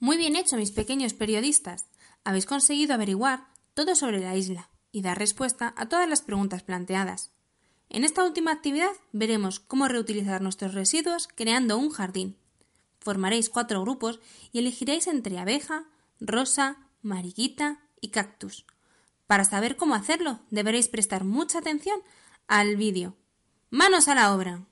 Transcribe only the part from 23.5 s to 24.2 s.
¡Manos a